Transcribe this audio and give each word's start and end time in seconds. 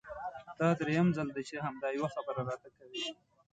دا 0.59 0.67
درېيم 0.79 1.07
ځل 1.15 1.27
دی 1.35 1.43
چې 1.49 1.55
همدا 1.65 1.87
يوه 1.97 2.09
خبره 2.15 2.41
راته 2.49 2.69
کوې! 2.77 3.01